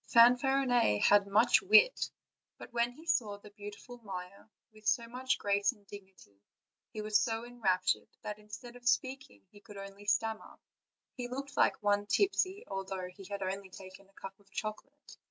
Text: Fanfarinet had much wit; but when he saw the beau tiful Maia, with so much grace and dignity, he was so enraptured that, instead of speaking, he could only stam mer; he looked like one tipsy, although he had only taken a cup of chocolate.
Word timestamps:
Fanfarinet 0.11 0.99
had 1.03 1.27
much 1.27 1.61
wit; 1.61 2.09
but 2.57 2.73
when 2.73 2.91
he 2.93 3.05
saw 3.05 3.37
the 3.37 3.51
beau 3.51 3.69
tiful 3.69 3.99
Maia, 3.99 4.45
with 4.73 4.87
so 4.87 5.07
much 5.07 5.37
grace 5.37 5.71
and 5.73 5.85
dignity, 5.85 6.41
he 6.91 7.03
was 7.03 7.19
so 7.19 7.45
enraptured 7.45 8.07
that, 8.23 8.39
instead 8.39 8.75
of 8.75 8.89
speaking, 8.89 9.43
he 9.51 9.59
could 9.61 9.77
only 9.77 10.05
stam 10.05 10.39
mer; 10.39 10.57
he 11.13 11.27
looked 11.27 11.55
like 11.55 11.83
one 11.83 12.07
tipsy, 12.07 12.63
although 12.67 13.09
he 13.09 13.25
had 13.25 13.43
only 13.43 13.69
taken 13.69 14.09
a 14.09 14.13
cup 14.13 14.39
of 14.39 14.49
chocolate. 14.49 15.17